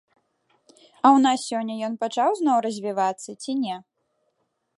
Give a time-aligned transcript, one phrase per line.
[1.05, 3.75] А ў нас сёння ён пачаў зноў развівацца ці не?